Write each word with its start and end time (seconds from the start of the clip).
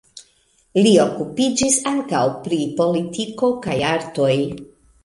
Li 0.87 0.93
okupiĝis 1.03 1.77
ankaŭ 1.91 2.25
pri 2.49 2.61
politiko 2.81 3.53
kaj 3.69 3.79
artoj. 3.93 4.35